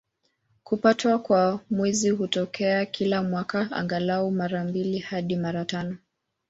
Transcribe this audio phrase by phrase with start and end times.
[0.63, 5.97] Kupatwa kwa Mwezi hutokea kila mwaka, angalau mara mbili hadi mara tano.